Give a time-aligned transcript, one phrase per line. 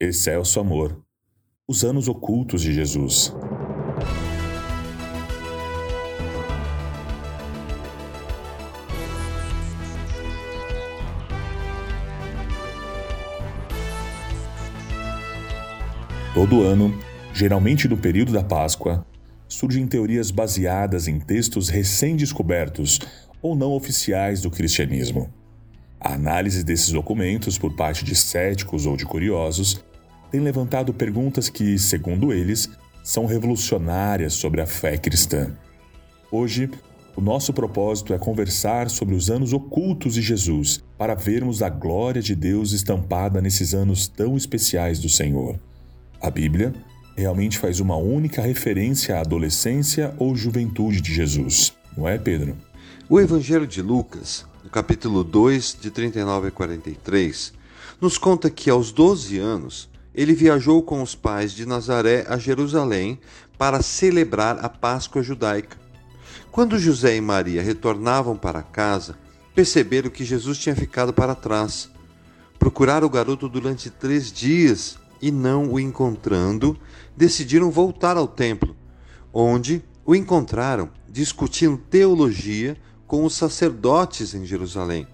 [0.00, 1.00] Excelso Amor
[1.68, 3.32] Os Anos Ocultos de Jesus.
[16.34, 16.92] Todo ano,
[17.32, 19.06] geralmente no período da Páscoa,
[19.46, 22.98] surgem teorias baseadas em textos recém-descobertos
[23.40, 25.32] ou não oficiais do cristianismo.
[26.04, 29.82] A análise desses documentos por parte de céticos ou de curiosos
[30.30, 32.68] tem levantado perguntas que, segundo eles,
[33.02, 35.56] são revolucionárias sobre a fé cristã.
[36.30, 36.70] Hoje,
[37.16, 42.20] o nosso propósito é conversar sobre os anos ocultos de Jesus, para vermos a glória
[42.20, 45.58] de Deus estampada nesses anos tão especiais do Senhor.
[46.20, 46.74] A Bíblia
[47.16, 52.54] realmente faz uma única referência à adolescência ou juventude de Jesus, não é, Pedro?
[53.08, 57.52] O Evangelho de Lucas, no capítulo 2, de 39 a 43,
[58.00, 63.20] nos conta que aos 12 anos ele viajou com os pais de Nazaré a Jerusalém
[63.58, 65.76] para celebrar a Páscoa judaica.
[66.50, 69.18] Quando José e Maria retornavam para casa,
[69.54, 71.90] perceberam que Jesus tinha ficado para trás.
[72.58, 76.78] Procuraram o garoto durante três dias e não o encontrando,
[77.14, 78.74] decidiram voltar ao templo,
[79.30, 82.78] onde o encontraram discutindo teologia
[83.14, 85.06] com os sacerdotes em Jerusalém.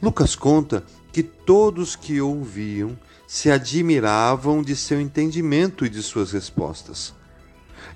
[0.00, 7.12] Lucas conta que todos que ouviam se admiravam de seu entendimento e de suas respostas.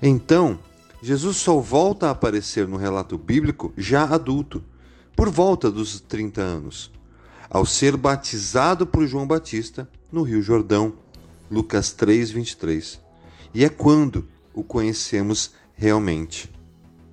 [0.03, 0.59] Então,
[1.01, 4.63] Jesus só volta a aparecer no relato bíblico já adulto,
[5.15, 6.91] por volta dos 30 anos,
[7.49, 10.93] ao ser batizado por João Batista no Rio Jordão,
[11.49, 12.99] Lucas 3:23.
[13.51, 16.53] E é quando o conhecemos realmente.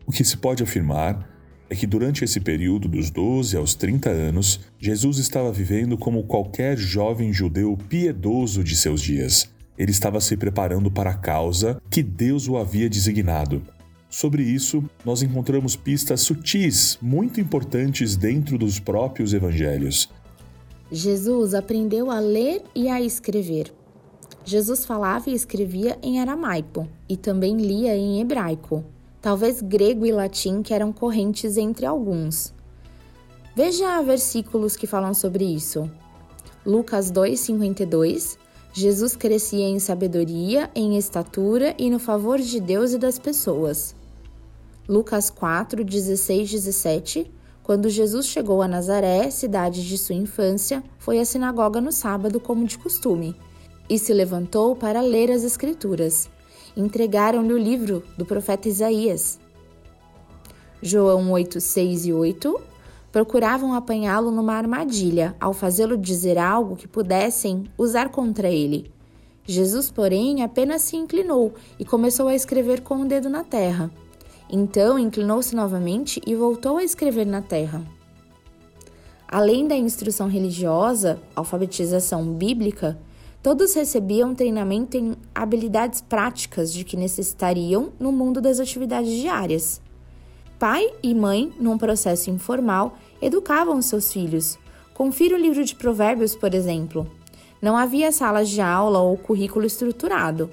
[0.05, 1.31] O que se pode afirmar
[1.71, 6.77] é que durante esse período dos 12 aos 30 anos, Jesus estava vivendo como qualquer
[6.77, 9.49] jovem judeu piedoso de seus dias.
[9.79, 13.63] Ele estava se preparando para a causa que Deus o havia designado.
[14.09, 20.11] Sobre isso, nós encontramos pistas sutis, muito importantes dentro dos próprios evangelhos.
[20.91, 23.73] Jesus aprendeu a ler e a escrever.
[24.45, 28.85] Jesus falava e escrevia em aramaico e também lia em hebraico,
[29.21, 32.53] talvez grego e latim que eram correntes entre alguns.
[33.55, 35.91] Veja versículos que falam sobre isso.
[36.65, 38.39] Lucas 2:52
[38.73, 43.97] Jesus crescia em sabedoria, em estatura e no favor de Deus e das pessoas.
[44.89, 47.31] Lucas 4, 16, 17
[47.63, 52.65] Quando Jesus chegou a Nazaré, cidade de sua infância, foi à sinagoga no sábado, como
[52.65, 53.37] de costume
[53.91, 56.31] e se levantou para ler as Escrituras.
[56.77, 59.39] Entregaram-lhe o livro do profeta Isaías.
[60.83, 62.61] João 8, 6 e 8
[63.13, 68.91] procuravam apanhá-lo numa armadilha, ao fazê-lo dizer algo que pudessem usar contra ele.
[69.45, 73.91] Jesus, porém, apenas se inclinou e começou a escrever com o dedo na terra.
[74.49, 77.83] Então inclinou-se novamente e voltou a escrever na terra.
[79.27, 82.99] Além da instrução religiosa, alfabetização bíblica,
[83.43, 89.81] Todos recebiam treinamento em habilidades práticas de que necessitariam no mundo das atividades diárias.
[90.59, 94.59] Pai e mãe, num processo informal, educavam seus filhos.
[94.93, 97.11] Confira o livro de Provérbios, por exemplo.
[97.63, 100.51] Não havia salas de aula ou currículo estruturado.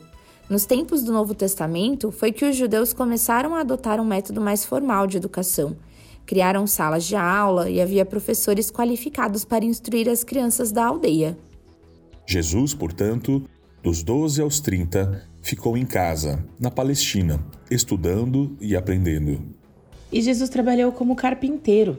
[0.50, 4.64] Nos tempos do Novo Testamento, foi que os judeus começaram a adotar um método mais
[4.64, 5.76] formal de educação.
[6.26, 11.38] Criaram salas de aula e havia professores qualificados para instruir as crianças da aldeia.
[12.30, 13.42] Jesus, portanto,
[13.82, 17.40] dos 12 aos 30, ficou em casa, na Palestina,
[17.72, 19.42] estudando e aprendendo.
[20.12, 21.98] E Jesus trabalhou como carpinteiro.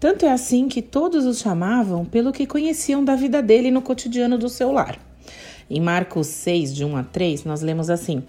[0.00, 4.38] Tanto é assim que todos os chamavam pelo que conheciam da vida dele no cotidiano
[4.38, 4.98] do seu lar.
[5.68, 8.22] Em Marcos 6, de 1 a 3, nós lemos assim: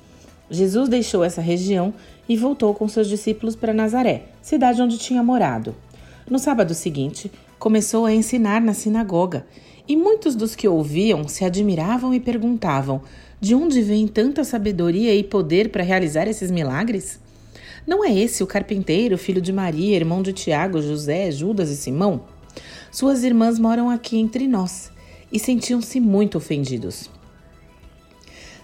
[0.52, 1.94] Jesus deixou essa região
[2.28, 5.74] e voltou com seus discípulos para Nazaré, cidade onde tinha morado.
[6.30, 7.30] No sábado seguinte,
[7.60, 9.46] começou a ensinar na sinagoga
[9.88, 13.02] e muitos dos que ouviam se admiravam e perguntavam:
[13.42, 17.20] de onde vem tanta sabedoria e poder para realizar esses milagres?
[17.86, 22.24] Não é esse o carpinteiro, filho de Maria, irmão de Tiago, José, Judas e Simão?
[22.90, 24.90] Suas irmãs moram aqui entre nós
[25.30, 27.10] e sentiam-se muito ofendidos.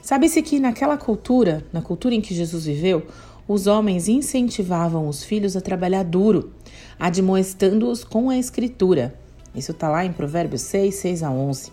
[0.02, 3.06] Sabe-se que naquela cultura, na cultura em que Jesus viveu,
[3.50, 6.54] os homens incentivavam os filhos a trabalhar duro,
[6.98, 9.14] admoestando-os com a escritura
[9.56, 11.72] isso está lá em Provérbios 6, 6 a 11.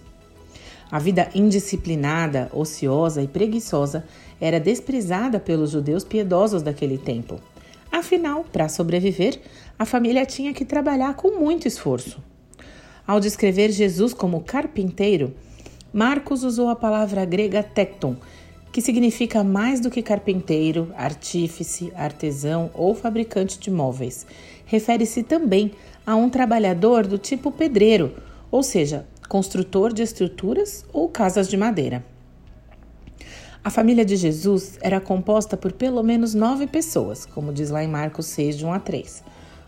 [0.91, 4.05] A vida indisciplinada, ociosa e preguiçosa
[4.41, 7.41] era desprezada pelos judeus piedosos daquele tempo.
[7.91, 9.41] Afinal, para sobreviver,
[9.79, 12.23] a família tinha que trabalhar com muito esforço.
[13.07, 15.35] Ao descrever Jesus como carpinteiro,
[15.93, 18.17] Marcos usou a palavra grega tecton,
[18.73, 24.27] que significa mais do que carpinteiro, artífice, artesão ou fabricante de móveis.
[24.67, 25.73] Refere-se também
[26.07, 28.15] a um trabalhador do tipo pedreiro,
[28.51, 32.05] ou seja, construtor de estruturas ou casas de madeira.
[33.65, 37.89] A família de Jesus era composta por pelo menos nove pessoas, como diz lá em
[37.89, 39.25] Marcos 6, de 1 a 3.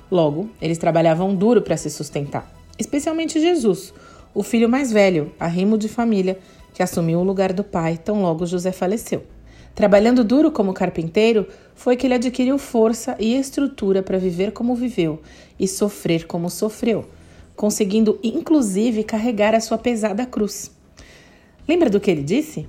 [0.08, 2.48] Logo, eles trabalhavam duro para se sustentar,
[2.78, 3.92] especialmente Jesus,
[4.32, 6.38] o filho mais velho, arrimo de família,
[6.78, 9.24] que assumiu o lugar do pai tão logo José faleceu.
[9.74, 15.20] Trabalhando duro como carpinteiro, foi que ele adquiriu força e estrutura para viver como viveu
[15.58, 17.08] e sofrer como sofreu,
[17.56, 20.70] conseguindo inclusive carregar a sua pesada cruz.
[21.66, 22.68] Lembra do que ele disse?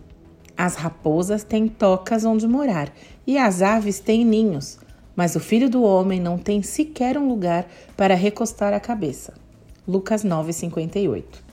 [0.58, 2.92] As raposas têm tocas onde morar
[3.28, 4.80] e as aves têm ninhos,
[5.16, 9.36] mas o filho do homem não tem sequer um lugar para recostar a cabeça.
[9.88, 11.44] Lucas 9:58.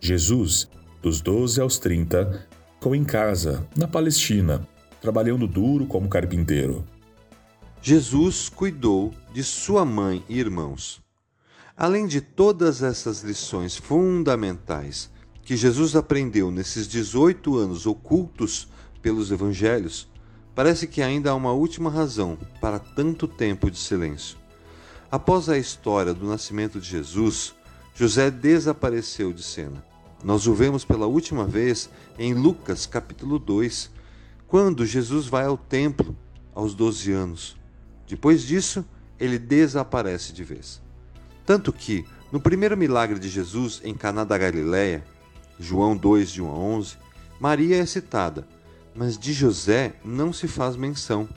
[0.00, 0.66] Jesus
[1.02, 4.66] dos 12 aos 30, ficou em casa, na Palestina,
[5.00, 6.84] trabalhando duro como carpinteiro.
[7.82, 11.02] Jesus cuidou de sua mãe e irmãos.
[11.76, 15.10] Além de todas essas lições fundamentais
[15.42, 18.68] que Jesus aprendeu nesses 18 anos ocultos
[19.02, 20.08] pelos evangelhos,
[20.54, 24.38] parece que ainda há uma última razão para tanto tempo de silêncio.
[25.10, 27.52] Após a história do nascimento de Jesus,
[27.92, 29.91] José desapareceu de cena.
[30.24, 33.90] Nós o vemos pela última vez em Lucas capítulo 2,
[34.46, 36.16] quando Jesus vai ao templo
[36.54, 37.56] aos 12 anos.
[38.06, 38.84] Depois disso,
[39.18, 40.80] ele desaparece de vez.
[41.44, 45.04] Tanto que, no primeiro milagre de Jesus em Caná da Galileia,
[45.58, 46.96] João 2, de 1 a 11,
[47.40, 48.46] Maria é citada,
[48.94, 51.28] mas de José não se faz menção.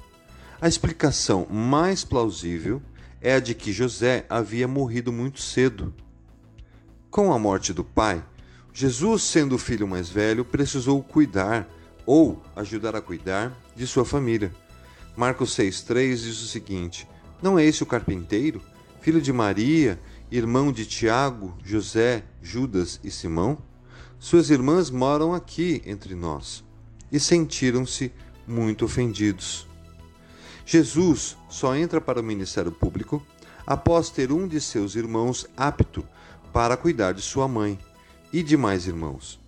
[0.62, 2.82] A explicação mais plausível
[3.20, 5.92] é a de que José havia morrido muito cedo.
[7.10, 8.24] Com a morte do pai,
[8.78, 11.66] Jesus, sendo o filho mais velho, precisou cuidar
[12.06, 14.54] ou ajudar a cuidar de sua família.
[15.16, 17.08] Marcos 6,3 diz o seguinte:
[17.42, 18.62] Não é esse o carpinteiro,
[19.00, 19.98] filho de Maria,
[20.30, 23.58] irmão de Tiago, José, Judas e Simão?
[24.20, 26.62] Suas irmãs moram aqui entre nós.
[27.10, 28.12] E sentiram-se
[28.46, 29.66] muito ofendidos.
[30.66, 33.26] Jesus só entra para o ministério público
[33.66, 36.06] após ter um de seus irmãos apto
[36.52, 37.80] para cuidar de sua mãe
[38.36, 39.40] e demais irmãos.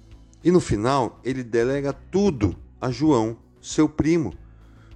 [0.41, 4.33] E no final, ele delega tudo a João, seu primo.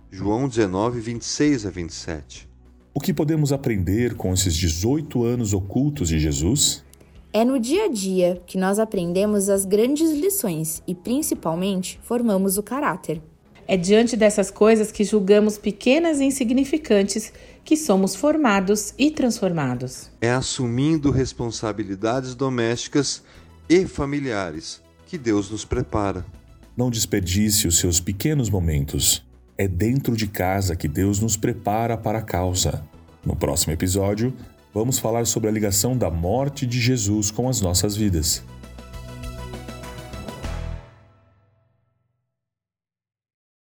[0.10, 2.48] João 19, 26 a 27.
[2.94, 6.86] O que podemos aprender com esses 18 anos ocultos de Jesus?
[7.34, 12.64] É no dia a dia que nós aprendemos as grandes lições e, principalmente, formamos o
[12.64, 13.22] caráter.
[13.68, 17.34] É diante dessas coisas que julgamos pequenas e insignificantes
[17.64, 20.10] que somos formados e transformados.
[20.22, 23.22] É assumindo responsabilidades domésticas
[23.72, 26.26] e familiares que Deus nos prepara.
[26.76, 29.26] Não desperdice os seus pequenos momentos.
[29.58, 32.84] É dentro de casa que Deus nos prepara para a causa.
[33.26, 34.34] No próximo episódio,
[34.74, 38.44] vamos falar sobre a ligação da morte de Jesus com as nossas vidas.